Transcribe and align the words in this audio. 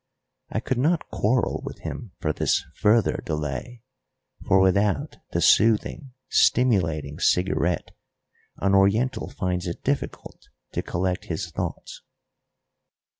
I 0.49 0.59
could 0.61 0.79
not 0.79 1.11
quarrel 1.11 1.61
with 1.63 1.81
him 1.81 2.13
for 2.17 2.33
this 2.33 2.65
further 2.77 3.21
delay, 3.23 3.83
for 4.47 4.59
without 4.59 5.17
the 5.31 5.41
soothing, 5.41 6.13
stimulating 6.27 7.19
cigarette 7.19 7.91
an 8.57 8.73
Oriental 8.73 9.29
finds 9.29 9.67
it 9.67 9.83
difficult 9.83 10.49
to 10.71 10.81
collect 10.81 11.25
his 11.25 11.51
thoughts. 11.51 12.01